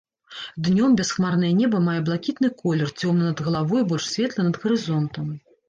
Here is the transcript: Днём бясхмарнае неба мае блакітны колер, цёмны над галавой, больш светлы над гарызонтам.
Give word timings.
Днём 0.67 0.95
бясхмарнае 1.01 1.51
неба 1.59 1.81
мае 1.89 1.99
блакітны 2.09 2.49
колер, 2.63 2.95
цёмны 2.99 3.23
над 3.29 3.45
галавой, 3.51 3.87
больш 3.95 4.11
светлы 4.17 4.41
над 4.51 4.61
гарызонтам. 4.67 5.33